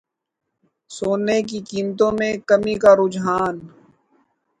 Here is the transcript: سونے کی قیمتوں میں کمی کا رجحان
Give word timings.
سونے 0.91 1.37
کی 1.49 1.59
قیمتوں 1.69 2.11
میں 2.19 2.33
کمی 2.49 2.75
کا 2.83 2.91
رجحان 2.99 3.55